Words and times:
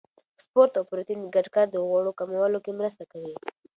سپورت 0.43 0.71
او 0.77 0.83
پروتین 0.89 1.19
ګډ 1.35 1.45
کار 1.55 1.67
د 1.71 1.75
غوړو 1.87 2.11
کمولو 2.19 2.59
کې 2.65 2.77
مرسته 2.79 3.03
کوي. 3.11 3.33